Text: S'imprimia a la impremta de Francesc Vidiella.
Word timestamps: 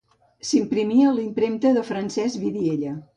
S'imprimia 0.51 1.05
a 1.09 1.11
la 1.17 1.21
impremta 1.25 1.73
de 1.77 1.83
Francesc 1.91 2.41
Vidiella. 2.47 2.95